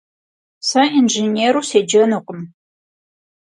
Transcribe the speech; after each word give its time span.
Se 0.67 0.81
yinjjênêru 0.91 1.61
sêcenukhım. 1.69 2.39